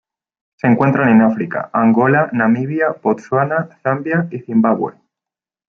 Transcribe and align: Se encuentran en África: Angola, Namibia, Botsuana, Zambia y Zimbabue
Se 0.55 0.65
encuentran 0.65 1.09
en 1.09 1.21
África: 1.21 1.69
Angola, 1.73 2.27
Namibia, 2.33 2.87
Botsuana, 3.03 3.69
Zambia 3.83 4.27
y 4.31 4.39
Zimbabue 4.39 4.93